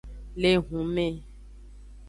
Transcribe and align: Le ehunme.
Le 0.35 0.47
ehunme. 0.55 1.05